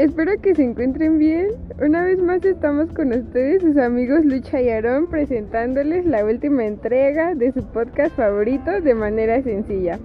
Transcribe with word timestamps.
espero 0.00 0.32
que 0.40 0.54
se 0.54 0.62
encuentren 0.62 1.18
bien. 1.18 1.48
Una 1.78 2.02
vez 2.02 2.18
más 2.22 2.42
estamos 2.44 2.90
con 2.92 3.12
ustedes, 3.12 3.60
sus 3.60 3.76
amigos 3.76 4.24
Lucha 4.24 4.60
y 4.60 4.70
Aarón, 4.70 5.08
presentándoles 5.08 6.06
la 6.06 6.24
última 6.24 6.64
entrega 6.64 7.34
de 7.34 7.52
su 7.52 7.62
podcast 7.64 8.16
favorito 8.16 8.80
de 8.80 8.94
manera 8.94 9.42
sencilla. 9.42 9.98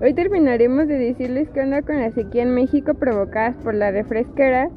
Hoy 0.00 0.14
terminaremos 0.14 0.88
de 0.88 0.96
decirles 0.98 1.50
qué 1.50 1.60
onda 1.60 1.82
con 1.82 2.00
la 2.00 2.10
sequía 2.10 2.42
en 2.42 2.54
México 2.54 2.94
provocadas 2.94 3.54
por 3.56 3.74
la 3.74 3.90
refresquera 3.90 4.70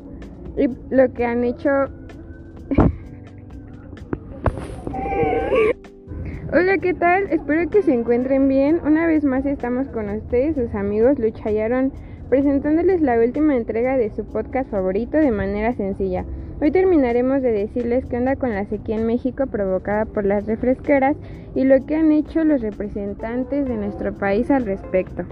y 0.58 0.68
lo 0.90 1.14
que 1.14 1.26
han 1.26 1.44
hecho... 1.44 1.70
Hola, 6.54 6.78
¿qué 6.78 6.94
tal? 6.94 7.24
Espero 7.30 7.70
que 7.70 7.82
se 7.82 7.94
encuentren 7.94 8.48
bien. 8.48 8.80
Una 8.86 9.06
vez 9.06 9.26
más 9.26 9.46
estamos 9.46 9.90
con 9.90 10.10
ustedes, 10.10 10.56
sus 10.56 10.74
amigos 10.76 11.20
Lucha 11.20 11.52
y 11.52 11.60
Aarón 11.60 11.92
presentándoles 12.30 13.02
la 13.02 13.20
última 13.20 13.58
entrega 13.58 13.98
de 13.98 14.10
su 14.12 14.24
podcast 14.24 14.72
favorito 14.72 15.18
de 15.18 15.32
manera 15.32 15.74
sencilla. 15.74 16.24
Hoy 16.62 16.72
terminaremos 16.72 17.42
de 17.42 17.52
decirles 17.52 18.06
qué 18.06 18.16
onda 18.16 18.38
con 18.38 18.52
la 18.52 18.64
sequía 18.64 18.96
en 18.96 19.06
México 19.06 19.46
provocada 19.48 20.06
por 20.06 20.26
las 20.26 20.46
refresqueras 20.46 21.18
y 21.54 21.66
lo 21.66 21.86
que 21.86 21.98
han 21.98 22.14
hecho 22.14 22.46
los 22.46 22.62
representantes 22.62 23.68
de 23.68 23.76
nuestro 23.76 24.14
país 24.14 24.50
al 24.50 24.66
respecto. 24.66 25.24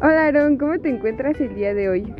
Hola 0.00 0.28
Aaron, 0.28 0.56
¿cómo 0.56 0.78
te 0.78 0.88
encuentras 0.88 1.38
el 1.38 1.54
día 1.54 1.74
de 1.74 1.90
hoy? 1.90 2.14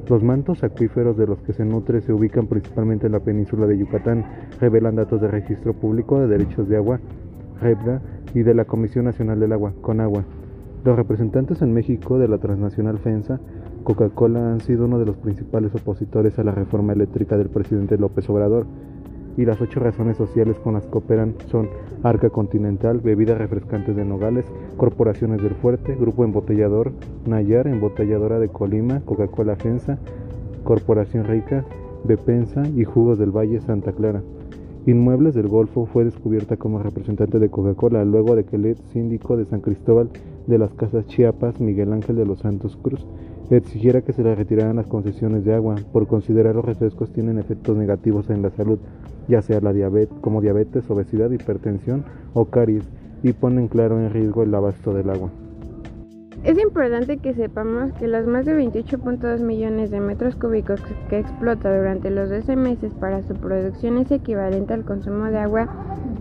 Los 0.07 0.23
mantos 0.23 0.63
acuíferos 0.63 1.17
de 1.17 1.27
los 1.27 1.41
que 1.41 1.51
se 1.51 1.65
nutre 1.65 1.99
se 1.99 2.13
ubican 2.13 2.47
principalmente 2.47 3.07
en 3.07 3.11
la 3.11 3.19
península 3.19 3.67
de 3.67 3.77
Yucatán, 3.77 4.23
revelan 4.61 4.95
datos 4.95 5.19
de 5.19 5.27
Registro 5.27 5.73
Público 5.73 6.21
de 6.21 6.27
Derechos 6.27 6.69
de 6.69 6.77
Agua, 6.77 7.01
REBDA, 7.59 8.01
y 8.33 8.43
de 8.43 8.53
la 8.53 8.63
Comisión 8.63 9.03
Nacional 9.03 9.41
del 9.41 9.51
Agua, 9.51 9.73
CONAGUA. 9.81 10.23
Los 10.85 10.95
representantes 10.95 11.61
en 11.61 11.73
México 11.73 12.17
de 12.17 12.29
la 12.29 12.37
transnacional 12.37 12.97
FENSA, 12.99 13.41
Coca-Cola, 13.87 14.51
han 14.51 14.59
sido 14.59 14.83
uno 14.83 14.99
de 14.99 15.05
los 15.05 15.15
principales 15.15 15.73
opositores 15.73 16.37
a 16.37 16.43
la 16.43 16.51
reforma 16.51 16.91
eléctrica 16.91 17.37
del 17.37 17.47
presidente 17.47 17.97
López 17.97 18.29
Obrador, 18.29 18.65
y 19.37 19.45
las 19.45 19.61
ocho 19.61 19.79
razones 19.79 20.17
sociales 20.17 20.59
con 20.59 20.73
las 20.73 20.85
que 20.85 20.97
operan 20.97 21.35
son 21.49 21.69
Arca 22.03 22.29
Continental, 22.29 22.99
Bebidas 22.99 23.37
Refrescantes 23.37 23.95
de 23.95 24.03
Nogales, 24.03 24.43
Corporaciones 24.75 25.41
del 25.41 25.55
Fuerte, 25.55 25.95
Grupo 25.95 26.25
Embotellador, 26.25 26.91
Nayar, 27.25 27.65
Embotelladora 27.67 28.39
de 28.39 28.49
Colima, 28.49 28.99
Coca-Cola 29.05 29.55
Fensa, 29.55 29.99
Corporación 30.65 31.23
Rica, 31.23 31.63
Bepensa 32.03 32.63
y 32.67 32.83
Jugos 32.83 33.17
del 33.17 33.31
Valle 33.31 33.61
Santa 33.61 33.93
Clara. 33.93 34.21
Inmuebles 34.87 35.35
del 35.35 35.49
Golfo 35.49 35.85
fue 35.85 36.05
descubierta 36.05 36.55
como 36.55 36.79
representante 36.79 37.39
de 37.39 37.49
Coca-Cola 37.49 38.05
luego 38.05 38.37
de 38.37 38.45
que 38.45 38.55
el 38.55 38.77
síndico 38.93 39.35
de 39.35 39.43
San 39.43 39.59
Cristóbal 39.59 40.09
de 40.47 40.57
las 40.57 40.73
Casas 40.73 41.05
Chiapas, 41.07 41.59
Miguel 41.59 41.91
Ángel 41.91 42.15
de 42.15 42.25
los 42.25 42.39
Santos 42.39 42.77
Cruz, 42.81 43.05
exigiera 43.49 44.01
que 44.01 44.13
se 44.13 44.23
le 44.23 44.33
retiraran 44.33 44.77
las 44.77 44.87
concesiones 44.87 45.43
de 45.43 45.53
agua 45.53 45.75
por 45.91 46.07
considerar 46.07 46.55
los 46.55 46.63
refrescos 46.63 47.11
tienen 47.11 47.37
efectos 47.37 47.75
negativos 47.75 48.29
en 48.29 48.41
la 48.41 48.49
salud 48.49 48.79
ya 49.27 49.41
sea 49.41 49.59
la 49.59 49.73
diabetes, 49.73 50.17
como 50.21 50.39
diabetes, 50.39 50.89
obesidad, 50.89 51.31
hipertensión 51.31 52.05
o 52.33 52.45
caries, 52.45 52.85
y 53.23 53.33
ponen 53.33 53.67
claro 53.67 53.99
en 53.99 54.09
riesgo 54.11 54.43
el 54.43 54.55
abasto 54.55 54.93
del 54.93 55.09
agua. 55.09 55.31
Es 56.43 56.57
importante 56.59 57.17
que 57.17 57.33
sepamos 57.33 57.91
que 57.93 58.07
los 58.07 58.25
más 58.27 58.45
de 58.45 58.57
28.2 58.57 59.39
millones 59.39 59.91
de 59.91 59.99
metros 59.99 60.35
cúbicos 60.35 60.79
que 61.09 61.19
explota 61.19 61.75
durante 61.75 62.09
los 62.09 62.29
12 62.29 62.55
meses 62.55 62.93
para 62.93 63.23
su 63.23 63.33
producción 63.33 63.97
es 63.97 64.11
equivalente 64.11 64.73
al 64.73 64.85
consumo 64.85 65.25
de 65.25 65.39
agua 65.39 65.67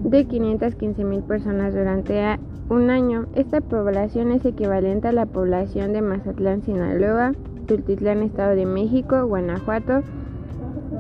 de 0.03 0.25
515 0.25 1.05
mil 1.05 1.23
personas 1.23 1.75
durante 1.75 2.39
un 2.69 2.91
año. 2.91 3.27
Esta 3.35 3.61
población 3.61 4.33
es 4.33 4.45
equivalente 4.45 5.09
a 5.09 5.13
la 5.13 5.27
población 5.27 5.93
de 5.93 6.03
Mazatlán, 6.03 6.63
Sinaloa, 6.63 7.33
Tultitlán, 7.67 8.23
Estado 8.23 8.57
de 8.57 8.67
México, 8.67 9.27
Guanajuato, 9.27 10.03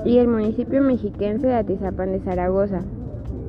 y 0.04 0.18
el 0.18 0.28
municipio 0.28 0.82
mexiquense 0.82 1.46
de 1.46 1.54
Atizapán 1.54 2.12
de 2.12 2.20
Zaragoza. 2.20 2.82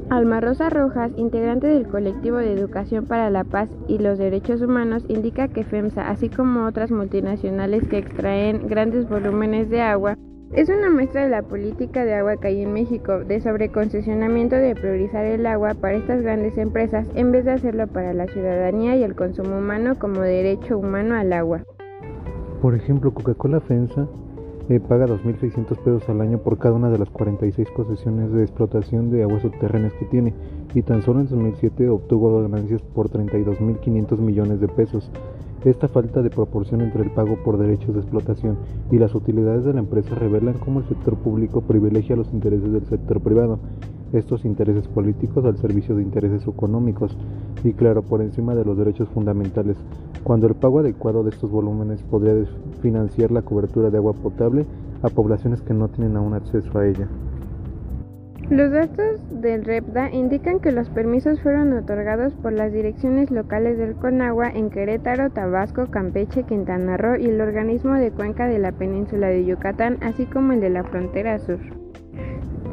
Alma 0.10 0.40
Rosa 0.40 0.70
Rojas, 0.70 1.12
integrante 1.18 1.68
del 1.68 1.86
colectivo 1.86 2.38
de 2.38 2.54
Educación 2.54 3.06
para 3.06 3.30
la 3.30 3.44
Paz 3.44 3.70
y 3.90 3.98
los 3.98 4.18
Derechos 4.18 4.62
Humanos, 4.62 5.04
indica 5.10 5.50
que 5.50 5.66
FEMSA, 5.66 6.10
así 6.10 6.30
como 6.30 6.66
otras 6.66 6.92
multinacionales 6.92 7.86
que 7.90 7.98
extraen 7.98 8.68
grandes 8.68 9.10
volúmenes 9.10 9.70
de 9.70 9.82
agua, 9.82 10.16
es 10.54 10.70
una 10.70 10.90
muestra 10.90 11.26
de 11.26 11.30
la 11.30 11.42
política 11.42 12.06
de 12.06 12.14
agua 12.14 12.38
que 12.38 12.48
hay 12.48 12.62
en 12.62 12.72
México, 12.72 13.20
de 13.20 13.42
sobreconcesionamiento 13.42 14.56
de 14.56 14.76
priorizar 14.76 15.26
el 15.26 15.46
agua 15.46 15.74
para 15.74 15.98
estas 15.98 16.22
grandes 16.22 16.58
empresas 16.58 17.06
en 17.16 17.34
vez 17.34 17.44
de 17.44 17.52
hacerlo 17.52 17.86
para 17.88 18.14
la 18.14 18.28
ciudadanía 18.28 18.96
y 18.96 19.04
el 19.04 19.14
consumo 19.14 19.58
humano 19.58 19.96
como 20.00 20.22
derecho 20.22 20.78
humano 20.78 21.16
al 21.16 21.34
agua. 21.34 21.64
Por 22.62 22.76
ejemplo, 22.76 23.14
Coca-Cola 23.14 23.60
FEMSA 23.60 24.08
paga 24.88 25.08
2.600 25.08 25.78
pesos 25.78 26.10
al 26.10 26.20
año 26.20 26.40
por 26.40 26.58
cada 26.58 26.76
una 26.76 26.90
de 26.90 26.98
las 26.98 27.10
46 27.10 27.70
concesiones 27.72 28.32
de 28.34 28.44
explotación 28.44 29.10
de 29.10 29.24
aguas 29.24 29.42
subterráneas 29.42 29.94
que 29.94 30.06
tiene 30.06 30.34
y 30.74 30.82
tan 30.82 31.02
solo 31.04 31.22
en 31.22 31.30
2007 31.30 31.88
obtuvo 31.88 32.42
ganancias 32.42 32.82
por 32.82 33.10
32.500 33.10 34.18
millones 34.20 34.60
de 34.60 34.68
pesos. 34.68 35.10
Esta 35.64 35.88
falta 35.88 36.22
de 36.22 36.30
proporción 36.30 36.82
entre 36.82 37.04
el 37.04 37.12
pago 37.12 37.38
por 37.44 37.58
derechos 37.58 37.96
de 37.96 38.02
explotación 38.02 38.58
y 38.92 38.98
las 38.98 39.16
utilidades 39.16 39.64
de 39.64 39.74
la 39.74 39.80
empresa 39.80 40.16
revelan 40.16 40.58
cómo 40.60 40.82
el 40.82 40.88
sector 40.88 41.16
público 41.16 41.62
privilegia 41.62 42.16
los 42.16 42.32
intereses 42.34 42.72
del 42.72 42.86
sector 42.86 43.22
privado, 43.22 43.60
estos 44.14 44.46
intereses 44.46 44.88
políticos 44.88 45.46
al 45.46 45.58
servicio 45.58 45.96
de 45.96 46.04
intereses 46.04 46.48
económicos 46.48 47.18
y 47.64 47.74
claro 47.74 48.02
por 48.02 48.22
encima 48.22 48.56
de 48.56 48.66
los 48.66 48.78
derechos 48.78 49.10
fundamentales, 49.10 49.78
cuando 50.24 50.48
el 50.48 50.56
pago 50.56 50.80
adecuado 50.80 51.24
de 51.24 51.32
estos 51.32 51.52
volúmenes 51.52 52.02
podría 52.04 52.34
financiar 52.82 53.32
la 53.32 53.42
cobertura 53.42 53.90
de 53.90 53.98
agua 53.98 54.14
potable 54.14 54.66
a 55.02 55.10
poblaciones 55.10 55.62
que 55.62 55.74
no 55.74 55.88
tienen 55.90 56.18
aún 56.18 56.34
acceso 56.34 56.78
a 56.78 56.88
ella. 56.88 57.08
Los 58.50 58.72
datos 58.72 59.20
del 59.42 59.66
REPDA 59.66 60.10
indican 60.14 60.62
que 60.62 60.72
los 60.72 60.90
permisos 60.90 61.42
fueron 61.42 61.74
otorgados 61.74 62.34
por 62.36 62.54
las 62.54 62.72
direcciones 62.72 63.30
locales 63.30 63.78
del 63.78 63.96
Conagua 63.96 64.48
en 64.48 64.70
Querétaro, 64.70 65.30
Tabasco, 65.32 65.88
Campeche, 65.88 66.44
Quintana 66.44 66.96
Roo 66.96 67.18
y 67.18 67.26
el 67.26 67.42
organismo 67.42 67.96
de 67.96 68.12
cuenca 68.12 68.48
de 68.48 68.60
la 68.60 68.72
península 68.72 69.28
de 69.28 69.44
Yucatán, 69.44 69.98
así 70.02 70.26
como 70.28 70.54
el 70.54 70.62
de 70.62 70.70
la 70.70 70.86
frontera 70.86 71.40
sur. 71.40 71.60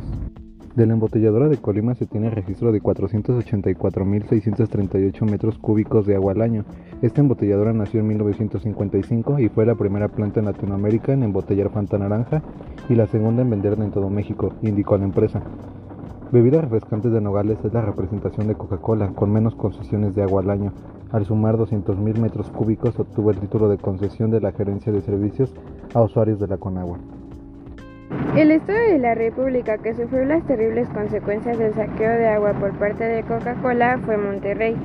De 0.76 0.86
la 0.88 0.94
embotelladora 0.94 1.50
de 1.50 1.58
Colima 1.58 1.94
se 1.94 2.08
tiene 2.08 2.32
registro 2.32 2.72
de 2.72 2.82
484.638 2.82 5.30
metros 5.30 5.60
cúbicos 5.60 6.08
de 6.08 6.16
agua 6.16 6.32
al 6.32 6.42
año. 6.42 6.66
Esta 7.04 7.22
embotelladora 7.22 7.74
nació 7.74 8.00
en 8.00 8.08
1955 8.08 9.38
y 9.38 9.50
fue 9.50 9.68
la 9.68 9.76
primera 9.76 10.08
planta 10.08 10.40
en 10.40 10.48
Latinoamérica 10.48 11.14
en 11.14 11.22
embotellar 11.22 11.70
Fanta 11.70 12.00
Naranja 12.00 12.42
y 12.90 12.96
la 12.96 13.06
segunda 13.06 13.44
en 13.44 13.52
venderla 13.52 13.86
en 13.86 13.92
todo 13.92 14.10
México, 14.10 14.54
indicó 14.64 14.98
la 14.98 15.04
empresa. 15.04 15.44
Bebidas 16.32 16.64
refrescantes 16.64 17.12
de 17.12 17.22
Nogales 17.22 17.60
es 17.64 17.72
la 17.72 17.82
representación 17.82 18.48
de 18.48 18.56
Coca-Cola, 18.56 19.10
con 19.10 19.32
menos 19.32 19.54
concesiones 19.54 20.16
de 20.16 20.24
agua 20.24 20.42
al 20.42 20.50
año. 20.50 20.74
Al 21.12 21.28
sumar 21.28 21.56
200.000 21.56 22.18
metros 22.18 22.50
cúbicos 22.50 23.00
obtuvo 23.00 23.30
el 23.30 23.38
título 23.38 23.70
de 23.70 23.78
concesión 23.78 24.32
de 24.32 24.42
la 24.42 24.52
Gerencia 24.52 24.92
de 24.92 25.02
Servicios 25.02 25.54
a 25.94 26.02
usuarios 26.02 26.40
de 26.40 26.48
la 26.48 26.58
Conagua. 26.58 26.98
El 28.36 28.50
estado 28.50 28.80
de 28.80 28.98
la 28.98 29.14
República 29.14 29.78
que 29.78 29.94
sufrió 29.94 30.26
las 30.26 30.46
terribles 30.48 30.88
consecuencias 30.90 31.58
del 31.58 31.74
saqueo 31.76 32.12
de 32.12 32.28
agua 32.28 32.54
por 32.54 32.72
parte 32.80 33.04
de 33.04 33.22
Coca-Cola 33.24 34.00
fue 34.06 34.18
Monterrey. 34.18 34.76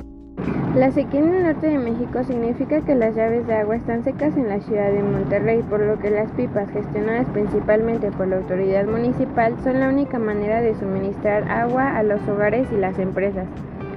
La 0.75 0.91
sequía 0.91 1.19
en 1.19 1.33
el 1.33 1.43
norte 1.43 1.67
de 1.67 1.79
México 1.79 2.23
significa 2.23 2.81
que 2.81 2.93
las 2.93 3.15
llaves 3.15 3.47
de 3.47 3.55
agua 3.55 3.75
están 3.75 4.03
secas 4.03 4.37
en 4.37 4.49
la 4.49 4.59
ciudad 4.59 4.91
de 4.91 5.01
Monterrey, 5.01 5.63
por 5.63 5.79
lo 5.79 5.97
que 5.97 6.11
las 6.11 6.31
pipas, 6.33 6.69
gestionadas 6.69 7.25
principalmente 7.33 8.11
por 8.11 8.27
la 8.27 8.37
autoridad 8.37 8.85
municipal, 8.85 9.55
son 9.63 9.79
la 9.79 9.89
única 9.89 10.19
manera 10.19 10.61
de 10.61 10.75
suministrar 10.75 11.49
agua 11.49 11.97
a 11.97 12.03
los 12.03 12.21
hogares 12.27 12.67
y 12.71 12.77
las 12.77 12.99
empresas, 12.99 13.47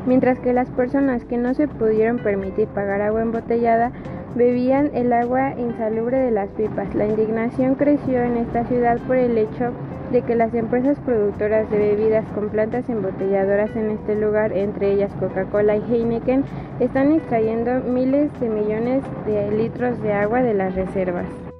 mientras 0.07 0.39
que 0.39 0.55
las 0.55 0.71
personas 0.71 1.27
que 1.27 1.37
no 1.37 1.53
se 1.53 1.69
pudieron 1.69 2.17
permitir 2.17 2.69
pagar 2.69 3.03
agua 3.03 3.21
embotellada 3.21 3.93
bebían 4.35 4.91
el 4.95 5.13
agua 5.13 5.55
insalubre 5.59 6.19
de 6.19 6.31
las 6.31 6.49
pipas. 6.51 6.95
La 6.95 7.07
indignación 7.07 7.75
creció 7.75 8.23
en 8.23 8.37
esta 8.37 8.65
ciudad 8.65 8.99
por 9.07 9.17
el 9.17 9.37
hecho 9.39 9.73
de 10.11 10.23
que 10.23 10.35
las 10.35 10.53
empresas 10.55 10.99
productoras 11.05 11.71
de 11.71 11.79
bebidas 11.79 12.25
con 12.35 12.51
plantas 12.51 12.89
embotelladoras 12.89 13.75
en 13.77 13.91
este 13.91 14.15
lugar, 14.15 14.53
entre 14.53 14.93
ellas 14.93 15.13
Coca-Cola 15.19 15.77
y 15.77 15.83
Heineken, 15.91 16.45
están 16.81 17.13
extrayendo 17.13 17.81
miles 17.81 18.31
de 18.41 18.49
millones 18.49 19.03
de 19.27 19.51
litros 19.51 20.01
de 20.03 20.13
agua 20.13 20.43
de 20.43 20.55
las 20.55 20.75
reservas. 20.75 21.52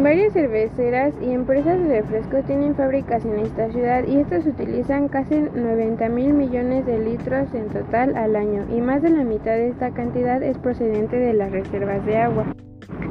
Varias 0.00 0.32
cerveceras 0.32 1.12
y 1.20 1.32
empresas 1.32 1.78
de 1.78 2.00
refresco 2.00 2.42
tienen 2.46 2.74
fábricas 2.74 3.26
en 3.26 3.38
esta 3.40 3.70
ciudad 3.70 4.04
y 4.06 4.20
estas 4.20 4.46
utilizan 4.46 5.08
casi 5.08 5.34
90 5.36 6.08
mil 6.08 6.32
millones 6.32 6.86
de 6.86 6.98
litros 6.98 7.52
en 7.52 7.68
total 7.68 8.16
al 8.16 8.34
año 8.34 8.64
y 8.74 8.80
más 8.80 9.02
de 9.02 9.10
la 9.10 9.22
mitad 9.22 9.52
de 9.52 9.68
esta 9.68 9.90
cantidad 9.90 10.42
es 10.42 10.56
procedente 10.56 11.18
de 11.18 11.34
las 11.34 11.52
reservas 11.52 12.04
de 12.06 12.16
agua. 12.16 12.46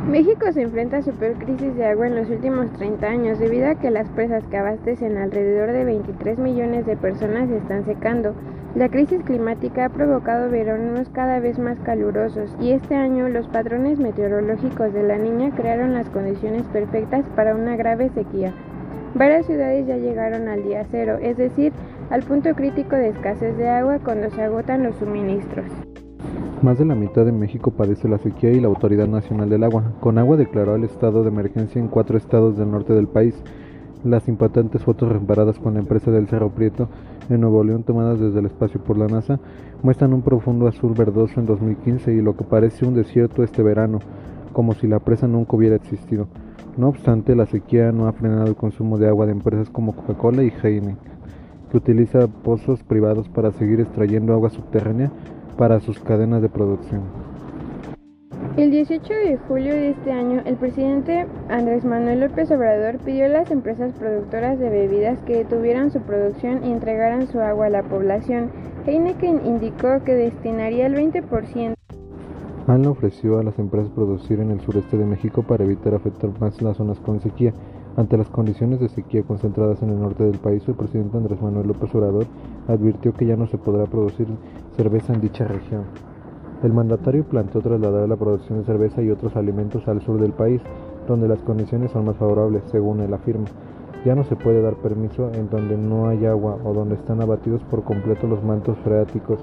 México 0.07 0.51
se 0.51 0.63
enfrenta 0.63 0.97
a 0.97 1.01
su 1.03 1.11
peor 1.11 1.35
crisis 1.35 1.75
de 1.75 1.85
agua 1.85 2.07
en 2.07 2.15
los 2.15 2.29
últimos 2.31 2.71
30 2.73 3.07
años 3.07 3.39
debido 3.39 3.69
a 3.69 3.75
que 3.75 3.91
las 3.91 4.09
presas 4.09 4.43
que 4.49 4.57
abastecen 4.57 5.17
alrededor 5.17 5.71
de 5.73 5.85
23 5.85 6.39
millones 6.39 6.87
de 6.87 6.97
personas 6.97 7.47
se 7.47 7.57
están 7.57 7.85
secando. 7.85 8.33
La 8.73 8.87
crisis 8.87 9.21
climática 9.23 9.83
ha 9.85 9.89
provocado 9.89 10.49
veranos 10.49 11.09
cada 11.09 11.41
vez 11.41 11.59
más 11.59 11.77
calurosos 11.79 12.55
y 12.61 12.71
este 12.71 12.95
año 12.95 13.27
los 13.27 13.45
patrones 13.47 13.99
meteorológicos 13.99 14.93
de 14.93 15.03
la 15.03 15.17
niña 15.17 15.51
crearon 15.53 15.93
las 15.93 16.09
condiciones 16.09 16.63
perfectas 16.67 17.25
para 17.35 17.53
una 17.53 17.75
grave 17.75 18.09
sequía. 18.15 18.53
Varias 19.13 19.45
ciudades 19.45 19.87
ya 19.87 19.97
llegaron 19.97 20.47
al 20.47 20.63
día 20.63 20.85
cero, 20.89 21.17
es 21.21 21.35
decir, 21.35 21.73
al 22.11 22.23
punto 22.23 22.55
crítico 22.55 22.95
de 22.95 23.09
escasez 23.09 23.57
de 23.57 23.67
agua 23.67 23.99
cuando 23.99 24.29
se 24.29 24.41
agotan 24.41 24.83
los 24.83 24.95
suministros. 24.95 25.65
Más 26.61 26.79
de 26.79 26.85
la 26.85 26.95
mitad 26.95 27.25
de 27.25 27.33
México 27.33 27.71
padece 27.71 28.07
la 28.07 28.19
sequía 28.19 28.51
y 28.51 28.61
la 28.61 28.69
Autoridad 28.69 29.07
Nacional 29.07 29.49
del 29.49 29.65
Agua. 29.65 29.95
Con 29.99 30.17
agua 30.17 30.37
declaró 30.37 30.75
el 30.75 30.85
estado 30.85 31.23
de 31.23 31.29
emergencia 31.29 31.81
en 31.81 31.89
cuatro 31.89 32.17
estados 32.17 32.57
del 32.57 32.71
norte 32.71 32.93
del 32.93 33.09
país. 33.09 33.35
Las 34.03 34.27
impactantes 34.27 34.83
fotos 34.83 35.11
reparadas 35.11 35.59
con 35.59 35.75
la 35.75 35.79
empresa 35.79 36.09
del 36.09 36.27
Cerro 36.27 36.49
Prieto 36.49 36.89
en 37.29 37.41
Nuevo 37.41 37.63
León 37.63 37.83
tomadas 37.83 38.19
desde 38.19 38.39
el 38.39 38.47
espacio 38.47 38.83
por 38.83 38.97
la 38.97 39.05
NASA 39.05 39.39
muestran 39.83 40.13
un 40.13 40.23
profundo 40.23 40.67
azul 40.67 40.93
verdoso 40.97 41.39
en 41.39 41.45
2015 41.45 42.11
y 42.11 42.21
lo 42.21 42.35
que 42.35 42.43
parece 42.43 42.87
un 42.87 42.95
desierto 42.95 43.43
este 43.43 43.61
verano, 43.61 43.99
como 44.53 44.73
si 44.73 44.87
la 44.87 44.99
presa 44.99 45.27
nunca 45.27 45.55
hubiera 45.55 45.75
existido. 45.75 46.27
No 46.77 46.87
obstante, 46.87 47.35
la 47.35 47.45
sequía 47.45 47.91
no 47.91 48.07
ha 48.07 48.13
frenado 48.13 48.47
el 48.47 48.55
consumo 48.55 48.97
de 48.97 49.07
agua 49.07 49.27
de 49.27 49.33
empresas 49.33 49.69
como 49.69 49.95
Coca-Cola 49.95 50.43
y 50.43 50.51
Heineken, 50.63 50.97
que 51.69 51.77
utiliza 51.77 52.27
pozos 52.27 52.81
privados 52.81 53.29
para 53.29 53.51
seguir 53.51 53.81
extrayendo 53.81 54.33
agua 54.33 54.49
subterránea 54.49 55.11
para 55.57 55.79
sus 55.79 55.99
cadenas 55.99 56.41
de 56.41 56.49
producción. 56.49 57.20
El 58.57 58.69
18 58.69 59.13
de 59.13 59.37
julio 59.47 59.73
de 59.73 59.91
este 59.91 60.11
año, 60.11 60.41
el 60.43 60.57
presidente 60.57 61.25
Andrés 61.47 61.85
Manuel 61.85 62.19
López 62.19 62.51
Obrador 62.51 62.97
pidió 62.97 63.25
a 63.25 63.29
las 63.29 63.49
empresas 63.49 63.93
productoras 63.93 64.59
de 64.59 64.69
bebidas 64.69 65.19
que 65.19 65.37
detuvieran 65.37 65.89
su 65.89 66.01
producción 66.01 66.65
y 66.65 66.71
entregaran 66.71 67.27
su 67.27 67.39
agua 67.39 67.67
a 67.67 67.69
la 67.69 67.83
población. 67.83 68.51
Heineken 68.85 69.45
indicó 69.45 70.03
que 70.03 70.15
destinaría 70.15 70.87
el 70.87 70.95
20%. 70.95 71.75
ANLA 72.67 72.89
ofreció 72.89 73.39
a 73.39 73.43
las 73.43 73.57
empresas 73.57 73.89
producir 73.91 74.41
en 74.41 74.51
el 74.51 74.59
sureste 74.59 74.97
de 74.97 75.05
México 75.05 75.43
para 75.43 75.63
evitar 75.63 75.95
afectar 75.95 76.29
más 76.41 76.61
las 76.61 76.75
zonas 76.75 76.99
con 76.99 77.21
sequía. 77.21 77.53
Ante 77.95 78.17
las 78.17 78.27
condiciones 78.27 78.81
de 78.81 78.89
sequía 78.89 79.23
concentradas 79.23 79.81
en 79.81 79.91
el 79.91 79.99
norte 80.01 80.25
del 80.25 80.39
país, 80.39 80.61
el 80.67 80.75
presidente 80.75 81.15
Andrés 81.15 81.41
Manuel 81.41 81.67
López 81.67 81.95
Obrador 81.95 82.27
advirtió 82.67 83.13
que 83.13 83.27
ya 83.27 83.37
no 83.37 83.47
se 83.47 83.57
podrá 83.57 83.85
producir 83.85 84.27
cerveza 84.75 85.13
en 85.13 85.21
dicha 85.21 85.45
región. 85.45 86.10
El 86.63 86.73
mandatario 86.73 87.23
planteó 87.23 87.61
trasladar 87.61 88.07
la 88.07 88.15
producción 88.15 88.59
de 88.59 88.65
cerveza 88.65 89.01
y 89.01 89.09
otros 89.09 89.35
alimentos 89.35 89.87
al 89.87 89.99
sur 90.01 90.19
del 90.19 90.31
país, 90.31 90.61
donde 91.07 91.27
las 91.27 91.39
condiciones 91.39 91.89
son 91.91 92.05
más 92.05 92.17
favorables, 92.17 92.61
según 92.71 92.99
él 92.99 93.11
afirma. 93.13 93.45
Ya 94.05 94.13
no 94.13 94.23
se 94.23 94.35
puede 94.35 94.61
dar 94.61 94.75
permiso 94.75 95.31
en 95.33 95.49
donde 95.49 95.75
no 95.75 96.07
hay 96.07 96.25
agua 96.27 96.57
o 96.63 96.73
donde 96.73 96.95
están 96.95 97.19
abatidos 97.19 97.61
por 97.63 97.83
completo 97.83 98.27
los 98.27 98.43
mantos 98.43 98.77
freáticos 98.83 99.39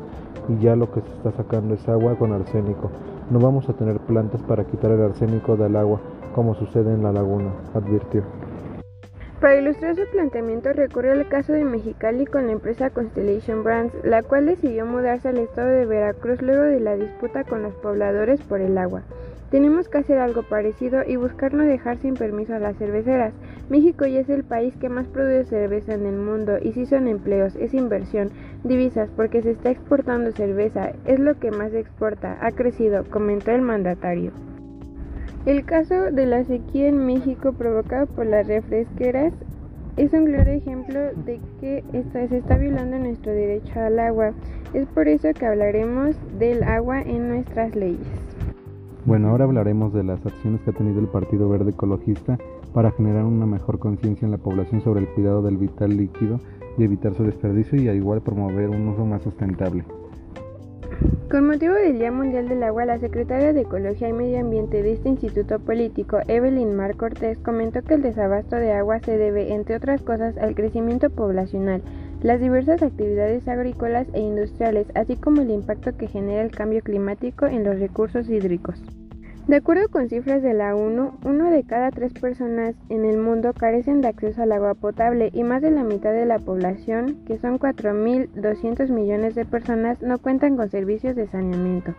y 0.48 0.62
ya 0.62 0.76
lo 0.76 0.92
que 0.92 1.00
se 1.00 1.08
está 1.08 1.32
sacando 1.32 1.74
es 1.74 1.88
agua 1.88 2.14
con 2.16 2.32
arsénico. 2.32 2.90
No 3.30 3.40
vamos 3.40 3.68
a 3.68 3.72
tener 3.72 3.98
plantas 3.98 4.40
para 4.42 4.64
quitar 4.64 4.92
el 4.92 5.02
arsénico 5.02 5.56
del 5.56 5.74
agua, 5.74 6.00
como 6.34 6.54
sucede 6.54 6.94
en 6.94 7.02
la 7.02 7.12
laguna, 7.12 7.50
advirtió. 7.74 8.22
Para 9.40 9.56
ilustrar 9.56 9.94
su 9.94 10.04
planteamiento 10.10 10.72
recurre 10.72 11.12
al 11.12 11.28
caso 11.28 11.52
de 11.52 11.64
Mexicali 11.64 12.26
con 12.26 12.46
la 12.46 12.52
empresa 12.54 12.90
Constellation 12.90 13.62
Brands, 13.62 13.94
la 14.02 14.24
cual 14.24 14.46
decidió 14.46 14.84
mudarse 14.84 15.28
al 15.28 15.38
estado 15.38 15.68
de 15.68 15.86
Veracruz 15.86 16.42
luego 16.42 16.62
de 16.62 16.80
la 16.80 16.96
disputa 16.96 17.44
con 17.44 17.62
los 17.62 17.72
pobladores 17.74 18.40
por 18.42 18.60
el 18.60 18.76
agua. 18.76 19.04
Tenemos 19.52 19.88
que 19.88 19.98
hacer 19.98 20.18
algo 20.18 20.42
parecido 20.42 21.04
y 21.06 21.14
buscar 21.14 21.54
no 21.54 21.62
dejar 21.62 21.98
sin 21.98 22.14
permiso 22.14 22.52
a 22.54 22.58
las 22.58 22.76
cerveceras. 22.78 23.32
México 23.70 24.06
ya 24.06 24.18
es 24.18 24.28
el 24.28 24.42
país 24.42 24.74
que 24.76 24.88
más 24.88 25.06
produce 25.06 25.44
cerveza 25.44 25.94
en 25.94 26.04
el 26.04 26.16
mundo 26.16 26.58
y 26.60 26.72
si 26.72 26.84
son 26.84 27.06
empleos, 27.06 27.54
es 27.54 27.74
inversión, 27.74 28.30
divisas 28.64 29.08
porque 29.14 29.40
se 29.40 29.52
está 29.52 29.70
exportando 29.70 30.32
cerveza, 30.32 30.90
es 31.06 31.20
lo 31.20 31.38
que 31.38 31.52
más 31.52 31.72
exporta, 31.74 32.38
ha 32.40 32.50
crecido, 32.50 33.04
comentó 33.08 33.52
el 33.52 33.62
mandatario. 33.62 34.32
El 35.46 35.64
caso 35.64 36.10
de 36.10 36.26
la 36.26 36.44
sequía 36.44 36.88
en 36.88 37.06
México 37.06 37.52
provocada 37.52 38.06
por 38.06 38.26
las 38.26 38.46
refresqueras 38.46 39.32
es 39.96 40.12
un 40.12 40.26
claro 40.26 40.50
ejemplo 40.50 41.00
de 41.24 41.40
que 41.60 41.82
se 42.12 42.36
está 42.36 42.56
violando 42.56 42.98
nuestro 42.98 43.32
derecho 43.32 43.80
al 43.80 43.98
agua. 43.98 44.32
Es 44.74 44.86
por 44.88 45.08
eso 45.08 45.28
que 45.32 45.46
hablaremos 45.46 46.16
del 46.38 46.62
agua 46.62 47.02
en 47.02 47.28
nuestras 47.28 47.74
leyes. 47.74 48.06
Bueno, 49.06 49.30
ahora 49.30 49.44
hablaremos 49.44 49.92
de 49.94 50.04
las 50.04 50.24
acciones 50.26 50.60
que 50.60 50.70
ha 50.70 50.74
tenido 50.74 51.00
el 51.00 51.08
Partido 51.08 51.48
Verde 51.48 51.70
Ecologista 51.70 52.38
para 52.74 52.90
generar 52.90 53.24
una 53.24 53.46
mejor 53.46 53.78
conciencia 53.78 54.26
en 54.26 54.32
la 54.32 54.38
población 54.38 54.82
sobre 54.82 55.00
el 55.00 55.08
cuidado 55.08 55.42
del 55.42 55.56
vital 55.56 55.96
líquido 55.96 56.40
y 56.76 56.84
evitar 56.84 57.14
su 57.14 57.24
desperdicio 57.24 57.80
y 57.80 57.88
al 57.88 57.96
igual 57.96 58.20
promover 58.20 58.68
un 58.68 58.86
uso 58.88 59.06
más 59.06 59.22
sustentable. 59.22 59.84
Con 61.30 61.46
motivo 61.46 61.74
del 61.74 61.98
Día 61.98 62.10
Mundial 62.10 62.48
del 62.48 62.62
Agua, 62.62 62.86
la 62.86 62.98
secretaria 62.98 63.52
de 63.52 63.60
Ecología 63.60 64.08
y 64.08 64.14
Medio 64.14 64.40
Ambiente 64.40 64.82
de 64.82 64.94
este 64.94 65.10
instituto 65.10 65.58
político, 65.58 66.20
Evelyn 66.26 66.74
Mar 66.74 66.96
Cortés, 66.96 67.36
comentó 67.38 67.82
que 67.82 67.94
el 67.94 68.02
desabasto 68.02 68.56
de 68.56 68.72
agua 68.72 68.98
se 69.00 69.18
debe, 69.18 69.52
entre 69.52 69.76
otras 69.76 70.00
cosas, 70.00 70.38
al 70.38 70.54
crecimiento 70.54 71.10
poblacional, 71.10 71.82
las 72.22 72.40
diversas 72.40 72.82
actividades 72.82 73.46
agrícolas 73.46 74.06
e 74.14 74.20
industriales, 74.20 74.86
así 74.94 75.16
como 75.16 75.42
el 75.42 75.50
impacto 75.50 75.96
que 75.98 76.08
genera 76.08 76.42
el 76.42 76.50
cambio 76.50 76.80
climático 76.80 77.46
en 77.46 77.62
los 77.62 77.78
recursos 77.78 78.28
hídricos. 78.30 78.82
De 79.48 79.56
acuerdo 79.56 79.88
con 79.88 80.10
cifras 80.10 80.42
de 80.42 80.52
la 80.52 80.76
ONU, 80.76 81.12
uno 81.24 81.50
de 81.50 81.62
cada 81.62 81.90
tres 81.90 82.12
personas 82.12 82.74
en 82.90 83.06
el 83.06 83.16
mundo 83.16 83.54
carecen 83.54 84.02
de 84.02 84.08
acceso 84.08 84.42
al 84.42 84.52
agua 84.52 84.74
potable 84.74 85.30
y 85.32 85.42
más 85.42 85.62
de 85.62 85.70
la 85.70 85.84
mitad 85.84 86.12
de 86.12 86.26
la 86.26 86.38
población, 86.38 87.16
que 87.26 87.38
son 87.38 87.58
4.200 87.58 88.90
millones 88.90 89.34
de 89.34 89.46
personas, 89.46 90.02
no 90.02 90.18
cuentan 90.18 90.58
con 90.58 90.68
servicios 90.68 91.16
de 91.16 91.28
saneamiento. 91.28 91.94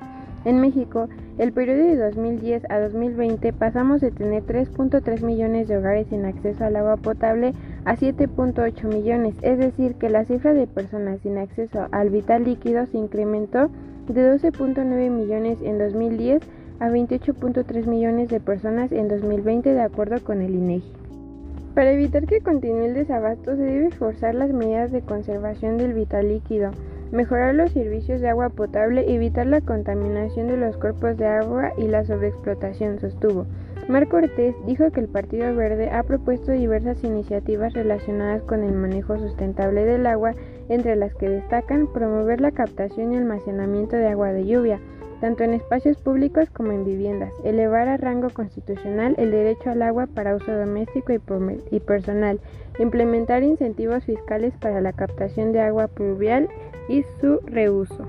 En 0.45 0.61
México, 0.61 1.09
el 1.39 1.51
periodo 1.51 1.85
de 1.85 1.95
2010 1.95 2.69
a 2.69 2.81
2020 2.81 3.51
pasamos 3.53 3.99
de 3.99 4.11
tener 4.11 4.43
3.3 4.45 5.23
millones 5.23 5.67
de 5.67 5.77
hogares 5.77 6.05
sin 6.09 6.25
acceso 6.25 6.63
al 6.65 6.75
agua 6.75 6.97
potable 6.97 7.53
a 7.83 7.95
7.8 7.95 8.83
millones, 8.83 9.33
es 9.41 9.57
decir, 9.57 9.95
que 9.95 10.11
la 10.11 10.23
cifra 10.23 10.53
de 10.53 10.67
personas 10.67 11.19
sin 11.21 11.39
acceso 11.39 11.87
al 11.91 12.11
vital 12.11 12.43
líquido 12.43 12.85
se 12.85 12.99
incrementó 12.99 13.71
de 14.07 14.39
12.9 14.39 15.09
millones 15.09 15.57
en 15.63 15.79
2010 15.79 16.41
a 16.79 16.89
28.3 16.89 17.85
millones 17.85 18.29
de 18.29 18.39
personas 18.39 18.91
en 18.91 19.07
2020 19.07 19.73
de 19.73 19.81
acuerdo 19.81 20.23
con 20.23 20.41
el 20.41 20.55
INEGI. 20.55 20.87
E 20.87 21.73
Para 21.75 21.91
evitar 21.91 22.25
que 22.25 22.41
continúe 22.41 22.85
el 22.85 22.93
desabasto 22.93 23.55
se 23.55 23.63
debe 23.63 23.91
forzar 23.91 24.35
las 24.35 24.51
medidas 24.51 24.91
de 24.91 25.01
conservación 25.01 25.77
del 25.77 25.93
vital 25.93 26.29
líquido, 26.29 26.71
mejorar 27.11 27.55
los 27.55 27.71
servicios 27.71 28.21
de 28.21 28.29
agua 28.29 28.49
potable, 28.49 29.13
evitar 29.13 29.47
la 29.47 29.61
contaminación 29.61 30.47
de 30.47 30.57
los 30.57 30.77
cuerpos 30.77 31.17
de 31.17 31.25
agua 31.25 31.71
y 31.77 31.87
la 31.87 32.05
sobreexplotación, 32.05 32.99
sostuvo. 32.99 33.45
Marco 33.87 34.17
Ortiz 34.17 34.53
dijo 34.67 34.91
que 34.91 34.99
el 34.99 35.07
Partido 35.07 35.55
Verde 35.55 35.89
ha 35.89 36.03
propuesto 36.03 36.51
diversas 36.51 37.03
iniciativas 37.03 37.73
relacionadas 37.73 38.43
con 38.43 38.63
el 38.63 38.73
manejo 38.73 39.17
sustentable 39.17 39.83
del 39.83 40.05
agua, 40.05 40.33
entre 40.69 40.95
las 40.95 41.15
que 41.15 41.27
destacan 41.27 41.87
promover 41.87 42.39
la 42.39 42.51
captación 42.51 43.13
y 43.13 43.17
almacenamiento 43.17 43.95
de 43.95 44.07
agua 44.07 44.31
de 44.31 44.45
lluvia, 44.45 44.79
tanto 45.19 45.43
en 45.43 45.53
espacios 45.53 45.97
públicos 45.97 46.49
como 46.49 46.71
en 46.71 46.85
viviendas, 46.85 47.33
elevar 47.43 47.87
a 47.87 47.97
rango 47.97 48.29
constitucional 48.29 49.15
el 49.17 49.31
derecho 49.31 49.69
al 49.69 49.81
agua 49.81 50.07
para 50.07 50.35
uso 50.35 50.51
doméstico 50.51 51.13
y, 51.13 51.79
personal, 51.79 52.39
implementar 52.79 53.43
incentivos 53.43 54.03
fiscales 54.05 54.53
para 54.57 54.81
la 54.81 54.93
captación 54.93 55.51
de 55.51 55.61
agua 55.61 55.87
pluvial 55.87 56.47
y 56.87 57.03
su 57.19 57.39
reuso. 57.45 58.07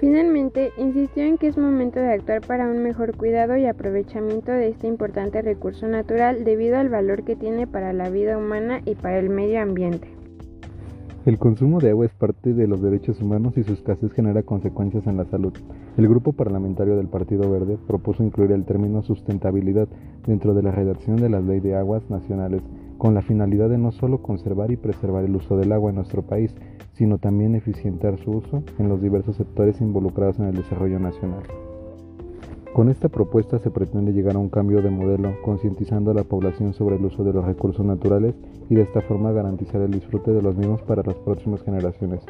Finalmente, 0.00 0.72
insistió 0.78 1.24
en 1.24 1.36
que 1.36 1.48
es 1.48 1.58
momento 1.58 2.00
de 2.00 2.12
actuar 2.12 2.40
para 2.40 2.66
un 2.66 2.82
mejor 2.82 3.16
cuidado 3.16 3.56
y 3.56 3.66
aprovechamiento 3.66 4.50
de 4.50 4.68
este 4.68 4.86
importante 4.86 5.42
recurso 5.42 5.86
natural 5.88 6.44
debido 6.44 6.78
al 6.78 6.88
valor 6.88 7.22
que 7.24 7.36
tiene 7.36 7.66
para 7.66 7.92
la 7.92 8.08
vida 8.08 8.38
humana 8.38 8.80
y 8.86 8.94
para 8.94 9.18
el 9.18 9.28
medio 9.28 9.60
ambiente. 9.60 10.19
El 11.26 11.38
consumo 11.38 11.80
de 11.80 11.90
agua 11.90 12.06
es 12.06 12.14
parte 12.14 12.54
de 12.54 12.66
los 12.66 12.80
derechos 12.80 13.20
humanos 13.20 13.58
y 13.58 13.62
su 13.62 13.74
escasez 13.74 14.10
genera 14.12 14.42
consecuencias 14.42 15.06
en 15.06 15.18
la 15.18 15.26
salud. 15.26 15.52
El 15.98 16.08
grupo 16.08 16.32
parlamentario 16.32 16.96
del 16.96 17.08
Partido 17.08 17.50
Verde 17.50 17.76
propuso 17.86 18.24
incluir 18.24 18.52
el 18.52 18.64
término 18.64 19.02
sustentabilidad 19.02 19.86
dentro 20.26 20.54
de 20.54 20.62
la 20.62 20.70
redacción 20.70 21.16
de 21.16 21.28
la 21.28 21.40
Ley 21.40 21.60
de 21.60 21.74
Aguas 21.74 22.08
Nacionales 22.08 22.62
con 22.96 23.12
la 23.12 23.20
finalidad 23.20 23.68
de 23.68 23.76
no 23.76 23.92
solo 23.92 24.22
conservar 24.22 24.70
y 24.70 24.78
preservar 24.78 25.24
el 25.24 25.36
uso 25.36 25.58
del 25.58 25.72
agua 25.72 25.90
en 25.90 25.96
nuestro 25.96 26.22
país, 26.22 26.54
sino 26.94 27.18
también 27.18 27.54
eficientar 27.54 28.16
su 28.16 28.30
uso 28.30 28.62
en 28.78 28.88
los 28.88 29.02
diversos 29.02 29.36
sectores 29.36 29.78
involucrados 29.82 30.38
en 30.38 30.46
el 30.46 30.54
desarrollo 30.54 30.98
nacional. 30.98 31.42
Con 32.72 32.88
esta 32.88 33.08
propuesta 33.08 33.58
se 33.58 33.70
pretende 33.70 34.12
llegar 34.12 34.36
a 34.36 34.38
un 34.38 34.48
cambio 34.48 34.80
de 34.80 34.90
modelo, 34.90 35.34
concientizando 35.42 36.12
a 36.12 36.14
la 36.14 36.22
población 36.22 36.72
sobre 36.72 36.96
el 36.96 37.04
uso 37.04 37.24
de 37.24 37.32
los 37.32 37.44
recursos 37.44 37.84
naturales 37.84 38.36
y 38.68 38.76
de 38.76 38.82
esta 38.82 39.00
forma 39.00 39.32
garantizar 39.32 39.80
el 39.80 39.90
disfrute 39.90 40.30
de 40.30 40.40
los 40.40 40.56
mismos 40.56 40.80
para 40.82 41.02
las 41.02 41.16
próximas 41.16 41.62
generaciones. 41.62 42.20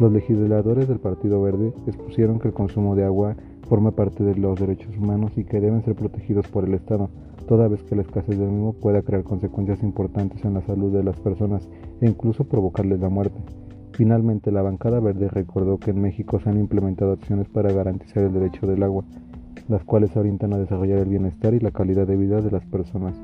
Los 0.00 0.10
legisladores 0.10 0.88
del 0.88 1.00
Partido 1.00 1.42
Verde 1.42 1.74
expusieron 1.86 2.38
que 2.38 2.48
el 2.48 2.54
consumo 2.54 2.96
de 2.96 3.04
agua 3.04 3.36
forma 3.68 3.90
parte 3.90 4.24
de 4.24 4.34
los 4.36 4.58
derechos 4.58 4.96
humanos 4.96 5.32
y 5.36 5.44
que 5.44 5.60
deben 5.60 5.84
ser 5.84 5.94
protegidos 5.94 6.48
por 6.48 6.64
el 6.64 6.72
Estado, 6.72 7.10
toda 7.46 7.68
vez 7.68 7.82
que 7.82 7.94
la 7.94 8.02
escasez 8.02 8.38
del 8.38 8.48
mismo 8.48 8.72
pueda 8.72 9.02
crear 9.02 9.22
consecuencias 9.22 9.82
importantes 9.82 10.42
en 10.46 10.54
la 10.54 10.62
salud 10.62 10.92
de 10.92 11.04
las 11.04 11.20
personas 11.20 11.68
e 12.00 12.08
incluso 12.08 12.44
provocarles 12.44 13.00
la 13.00 13.10
muerte. 13.10 13.38
Finalmente, 13.92 14.50
la 14.50 14.62
bancada 14.62 14.98
verde 14.98 15.28
recordó 15.28 15.78
que 15.78 15.90
en 15.90 16.00
México 16.00 16.40
se 16.40 16.48
han 16.48 16.58
implementado 16.58 17.12
acciones 17.12 17.48
para 17.48 17.70
garantizar 17.70 18.24
el 18.24 18.32
derecho 18.32 18.66
del 18.66 18.82
agua, 18.82 19.04
las 19.68 19.84
cuales 19.84 20.16
orientan 20.16 20.52
a 20.52 20.58
desarrollar 20.58 20.98
el 20.98 21.08
bienestar 21.08 21.54
y 21.54 21.60
la 21.60 21.70
calidad 21.70 22.06
de 22.06 22.16
vida 22.16 22.40
de 22.40 22.50
las 22.50 22.64
personas, 22.66 23.14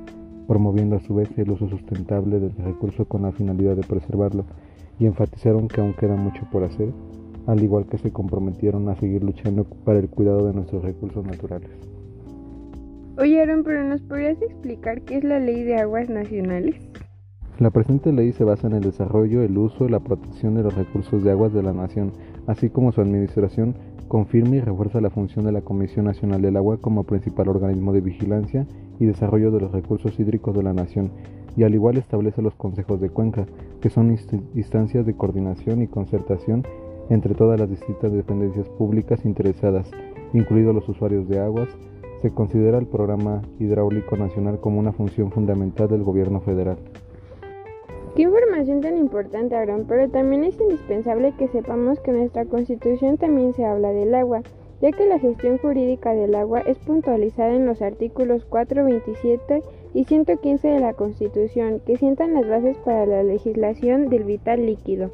promoviendo 0.47 0.97
a 0.97 1.01
su 1.01 1.15
vez 1.15 1.29
el 1.39 1.51
uso 1.51 1.69
sustentable 1.69 2.41
del 2.41 2.55
recurso 2.57 3.05
con 3.05 3.23
la 3.23 3.33
finalidad 3.33 3.77
de 3.77 3.83
preservarlo, 3.83 4.45
y 4.99 5.07
enfatizaron 5.07 5.69
que 5.69 5.81
aún 5.81 5.95
queda 5.95 6.17
mucho 6.17 6.43
por 6.51 6.65
hacer, 6.65 6.93
al 7.47 7.63
igual 7.63 7.87
que 7.87 7.99
se 7.99 8.13
comprometieron 8.13 8.89
a 8.89 8.97
seguir 8.97 9.25
luchando 9.25 9.65
para 9.65 9.99
el 9.99 10.09
cuidado 10.09 10.47
de 10.47 10.55
nuestros 10.55 10.83
recursos 10.83 11.25
naturales. 11.25 11.71
Oyeron, 13.19 13.65
pero 13.65 13.85
¿nos 13.85 14.01
podrías 14.03 14.41
explicar 14.41 15.03
qué 15.03 15.19
es 15.19 15.25
la 15.25 15.41
Ley 15.41 15.63
de 15.63 15.77
Aguas 15.77 16.09
Nacionales? 16.09 16.77
La 17.59 17.71
presente 17.71 18.11
ley 18.11 18.33
se 18.33 18.45
basa 18.45 18.69
en 18.69 18.73
el 18.73 18.81
desarrollo, 18.81 19.43
el 19.43 19.59
uso 19.59 19.85
y 19.85 19.91
la 19.91 20.01
protección 20.01 20.55
de 20.55 20.63
los 20.63 20.75
recursos 20.75 21.23
de 21.23 21.31
aguas 21.31 21.53
de 21.53 21.63
la 21.63 21.75
nación, 21.75 22.13
así 22.47 22.71
como 22.71 22.91
su 22.91 23.03
administración 23.03 23.75
confirma 24.11 24.57
y 24.57 24.61
refuerza 24.61 25.01
la 25.01 25.11
función 25.11 25.45
de 25.45 25.53
la 25.53 25.61
Comisión 25.61 26.07
Nacional 26.07 26.43
del 26.43 26.57
Agua 26.57 26.79
como 26.79 27.05
principal 27.05 27.49
organismo 27.49 27.93
de 27.93 28.01
vigilancia 28.01 28.67
y 28.99 29.07
desarrollo 29.07 29.53
de 29.53 29.61
los 29.61 29.71
recursos 29.71 30.19
hídricos 30.19 30.53
de 30.57 30.65
la 30.65 30.73
nación, 30.73 31.13
y 31.57 31.63
al 31.63 31.75
igual 31.75 31.97
establece 31.97 32.43
los 32.43 32.57
consejos 32.57 33.01
de 33.01 33.09
cuenca, 33.09 33.47
que 33.81 33.89
son 33.89 34.11
instancias 34.11 35.07
de 35.07 35.15
coordinación 35.15 35.81
y 35.81 35.87
concertación 35.87 36.65
entre 37.09 37.37
todas 37.37 37.61
las 37.61 37.71
distintas 37.71 38.13
dependencias 38.13 38.69
públicas 38.71 39.25
interesadas, 39.25 39.89
incluidos 40.35 40.75
los 40.75 40.89
usuarios 40.89 41.29
de 41.29 41.39
aguas. 41.39 41.69
Se 42.21 42.35
considera 42.35 42.79
el 42.79 42.87
Programa 42.87 43.43
Hidráulico 43.61 44.17
Nacional 44.17 44.59
como 44.59 44.81
una 44.81 44.93
función 44.93 45.31
fundamental 45.31 45.87
del 45.87 46.03
gobierno 46.03 46.41
federal. 46.41 46.79
Qué 48.17 48.23
información 48.23 48.81
tan 48.81 48.97
importante, 48.97 49.55
Aaron, 49.55 49.87
pero 49.87 50.11
también 50.11 50.43
es 50.43 50.61
indispensable 50.61 51.33
que 51.39 51.47
sepamos 51.47 52.01
que 52.01 52.11
nuestra 52.11 52.45
Constitución 52.45 53.19
también 53.19 53.55
se 53.55 53.65
habla 53.65 53.93
del 53.93 54.15
agua, 54.17 54.43
ya 54.81 54.91
que 54.91 55.07
la 55.07 55.21
gestión 55.21 55.59
jurídica 55.59 56.13
del 56.13 56.35
agua 56.35 56.61
es 56.61 56.77
puntualizada 56.79 57.55
en 57.55 57.67
los 57.67 57.83
artículos 57.83 58.45
4, 58.47 58.85
27 58.85 59.63
y 59.95 60.05
115 60.05 60.69
de 60.69 60.81
la 60.81 60.95
Constitución, 60.95 61.81
que 61.87 61.97
sientan 61.99 62.35
las 62.35 62.49
bases 62.49 62.77
para 62.79 63.07
la 63.07 63.23
legislación 63.23 64.09
del 64.09 64.25
vital 64.25 64.67
líquido. 64.67 65.13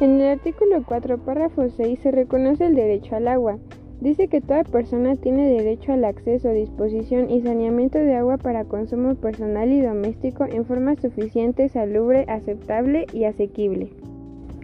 En 0.00 0.20
el 0.20 0.28
artículo 0.38 0.82
4, 0.86 1.16
párrafo 1.18 1.70
6, 1.70 2.00
se 2.00 2.10
reconoce 2.10 2.66
el 2.66 2.74
derecho 2.74 3.16
al 3.16 3.28
agua, 3.28 3.58
Dice 4.00 4.28
que 4.28 4.42
toda 4.42 4.62
persona 4.64 5.16
tiene 5.16 5.50
derecho 5.50 5.92
al 5.92 6.04
acceso, 6.04 6.50
disposición 6.50 7.30
y 7.30 7.40
saneamiento 7.40 7.98
de 7.98 8.14
agua 8.14 8.36
para 8.36 8.64
consumo 8.64 9.14
personal 9.14 9.72
y 9.72 9.80
doméstico 9.80 10.44
en 10.44 10.66
forma 10.66 10.96
suficiente, 10.96 11.68
salubre, 11.70 12.26
aceptable 12.28 13.06
y 13.14 13.24
asequible. 13.24 13.90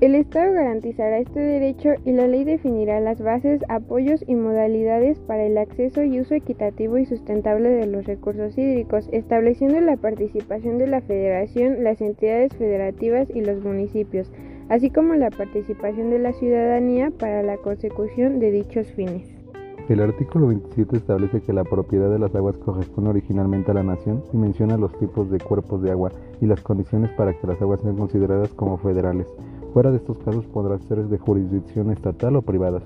El 0.03 0.17
Estado 0.17 0.53
garantizará 0.53 1.19
este 1.19 1.39
derecho 1.39 1.91
y 2.05 2.11
la 2.11 2.27
ley 2.27 2.43
definirá 2.43 2.99
las 2.99 3.23
bases, 3.23 3.63
apoyos 3.69 4.25
y 4.27 4.35
modalidades 4.35 5.21
para 5.21 5.45
el 5.45 5.57
acceso 5.57 6.03
y 6.03 6.19
uso 6.19 6.35
equitativo 6.35 6.99
y 6.99 7.07
sustentable 7.07 7.71
de 7.71 7.87
los 7.87 8.05
recursos 8.05 8.59
hídricos, 8.59 9.09
estableciendo 9.13 9.81
la 9.81 9.97
participación 9.97 10.79
de 10.79 10.89
la 10.89 11.03
Federación, 11.03 11.85
las 11.85 12.01
entidades 12.01 12.53
federativas 12.57 13.29
y 13.33 13.43
los 13.43 13.63
municipios, 13.63 14.33
así 14.69 14.91
como 14.91 15.15
la 15.15 15.31
participación 15.31 16.11
de 16.11 16.19
la 16.19 16.33
ciudadanía 16.33 17.11
para 17.11 17.43
la 17.43 17.57
consecución 17.59 18.39
de 18.39 18.51
dichos 18.51 18.87
fines. 18.93 19.43
El 19.89 20.01
artículo 20.01 20.47
27 20.47 20.97
establece 20.97 21.41
que 21.41 21.53
la 21.53 21.65
propiedad 21.65 22.09
de 22.09 22.19
las 22.19 22.35
aguas 22.35 22.57
corresponde 22.59 23.11
originalmente 23.11 23.73
a 23.73 23.75
la 23.75 23.83
nación 23.83 24.23
y 24.33 24.37
menciona 24.37 24.77
los 24.77 24.97
tipos 24.99 25.29
de 25.29 25.41
cuerpos 25.41 25.83
de 25.83 25.91
agua 25.91 26.13
y 26.41 26.47
las 26.47 26.61
condiciones 26.63 27.11
para 27.11 27.33
que 27.33 27.47
las 27.47 27.61
aguas 27.61 27.81
sean 27.81 27.97
consideradas 27.97 28.55
como 28.55 28.79
federales. 28.79 29.27
Fuera 29.73 29.91
de 29.91 29.97
estos 29.97 30.19
casos 30.19 30.47
podrán 30.47 30.81
ser 30.83 31.05
de 31.05 31.19
jurisdicción 31.19 31.91
estatal 31.91 32.37
o 32.37 32.43
privadas. 32.43 32.85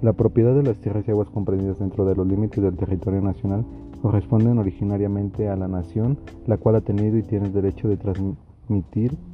La 0.00 0.14
propiedad 0.14 0.54
de 0.54 0.62
las 0.62 0.78
tierras 0.78 1.06
y 1.06 1.10
aguas 1.10 1.28
comprendidas 1.28 1.78
dentro 1.78 2.06
de 2.06 2.16
los 2.16 2.26
límites 2.26 2.62
del 2.62 2.76
territorio 2.76 3.20
nacional 3.20 3.66
corresponden 4.00 4.58
originariamente 4.58 5.48
a 5.48 5.56
la 5.56 5.68
nación, 5.68 6.16
la 6.46 6.56
cual 6.56 6.76
ha 6.76 6.80
tenido 6.80 7.18
y 7.18 7.22
tiene 7.22 7.46
el 7.46 7.52
derecho 7.52 7.86
de 7.88 7.98
transmitir 7.98 8.49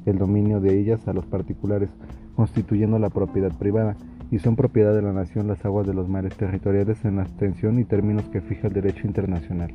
el 0.06 0.18
dominio 0.18 0.60
de 0.60 0.78
ellas 0.78 1.06
a 1.06 1.12
los 1.12 1.26
particulares, 1.26 1.90
constituyendo 2.34 2.98
la 2.98 3.10
propiedad 3.10 3.52
privada, 3.56 3.96
y 4.30 4.38
son 4.38 4.56
propiedad 4.56 4.94
de 4.94 5.02
la 5.02 5.12
nación 5.12 5.46
las 5.46 5.64
aguas 5.64 5.86
de 5.86 5.94
los 5.94 6.08
mares 6.08 6.34
territoriales 6.36 7.04
en 7.04 7.16
la 7.16 7.22
extensión 7.22 7.78
y 7.78 7.84
términos 7.84 8.24
que 8.30 8.40
fija 8.40 8.68
el 8.68 8.72
derecho 8.72 9.06
internacional. 9.06 9.72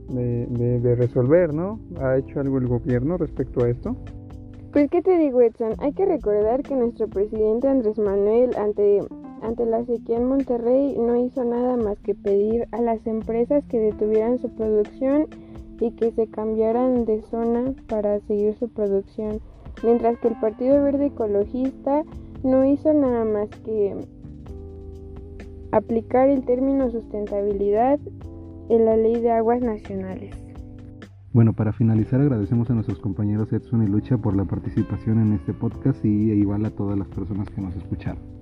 de, 0.10 0.80
de 0.80 0.96
resolver, 0.96 1.54
¿no? 1.54 1.80
¿Ha 2.02 2.18
hecho 2.18 2.40
algo 2.40 2.58
el 2.58 2.68
gobierno 2.68 3.18
respecto 3.18 3.64
a 3.64 3.70
esto? 3.70 3.96
Pues 4.74 4.90
qué 4.90 5.04
te 5.04 5.16
digo, 5.20 5.42
Edson, 5.42 5.74
hay 5.78 5.94
que 5.94 6.06
recordar 6.06 6.64
que 6.64 6.76
nuestro 6.76 7.08
presidente 7.08 7.68
Andrés 7.68 8.00
Manuel 8.00 8.56
ante 8.58 9.02
ante 9.42 9.66
la 9.66 9.86
sequía 9.86 10.18
en 10.18 10.26
Monterrey 10.26 10.96
no 10.98 11.16
hizo 11.16 11.44
nada 11.44 11.78
más 11.78 12.00
que 12.00 12.16
pedir 12.16 12.68
a 12.72 12.82
las 12.82 13.06
empresas 13.08 13.64
que 13.66 13.80
detuvieran 13.80 14.40
su 14.40 14.50
producción 14.50 15.28
y 15.80 15.92
que 15.92 16.12
se 16.12 16.28
cambiaran 16.28 17.06
de 17.06 17.22
zona 17.24 17.74
para 17.88 18.20
seguir 18.22 18.56
su 18.56 18.70
producción, 18.70 19.40
mientras 19.84 20.18
que 20.20 20.30
el 20.30 20.40
Partido 20.40 20.82
Verde 20.84 21.08
Ecologista 21.08 22.04
no 22.44 22.66
hizo 22.66 22.94
nada 22.94 23.26
más 23.26 23.50
que 23.64 23.96
aplicar 25.72 26.30
el 26.30 26.44
término 26.46 26.90
sustentabilidad 26.90 28.00
en 28.70 28.86
la 28.86 28.98
ley 28.98 29.20
de 29.22 29.32
aguas 29.32 29.62
nacionales. 29.62 30.36
Bueno, 31.34 31.54
para 31.54 31.72
finalizar 31.72 32.20
agradecemos 32.20 32.70
a 32.70 32.74
nuestros 32.74 33.00
compañeros 33.00 33.54
Edson 33.54 33.84
y 33.84 33.88
Lucha 33.88 34.18
por 34.18 34.36
la 34.36 34.46
participación 34.46 35.20
en 35.20 35.34
este 35.34 35.54
podcast 35.54 36.04
y 36.04 36.32
igual 36.32 36.66
a 36.66 36.72
todas 36.72 36.98
las 36.98 37.08
personas 37.10 37.50
que 37.50 37.62
nos 37.62 37.76
escucharon. 37.76 38.37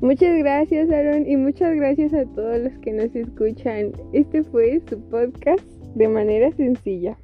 Muchas 0.00 0.38
gracias 0.38 0.90
Aaron 0.90 1.28
y 1.28 1.36
muchas 1.36 1.76
gracias 1.76 2.14
a 2.14 2.24
todos 2.24 2.58
los 2.58 2.72
que 2.78 2.92
nos 2.92 3.14
escuchan. 3.14 3.92
Este 4.14 4.42
fue 4.42 4.80
su 4.88 4.98
podcast 5.10 5.62
de 5.94 6.08
manera 6.08 6.50
sencilla. 6.52 7.18